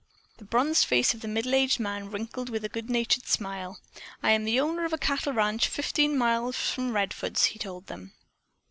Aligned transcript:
The 0.37 0.45
bronzed 0.45 0.85
face 0.85 1.13
of 1.13 1.21
the 1.21 1.27
middle 1.27 1.53
aged 1.53 1.79
man 1.79 2.09
wrinkled 2.09 2.49
in 2.49 2.65
a 2.65 2.67
good 2.67 2.89
natured 2.89 3.27
smile. 3.27 3.79
"I 4.23 4.31
am 4.31 4.45
the 4.45 4.59
owner 4.59 4.83
of 4.83 4.93
a 4.93 4.97
cattle 4.97 5.31
ranch 5.33 5.67
fifteen 5.67 6.17
miles 6.17 6.55
from 6.55 6.91
Redfords," 6.91 7.43
he 7.49 7.59
told 7.59 7.85
them. 7.85 8.11